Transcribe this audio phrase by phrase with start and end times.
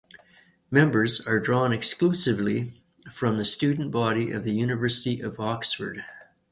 [0.71, 6.03] Members are drawn exclusively from the student body of the University of Oxford.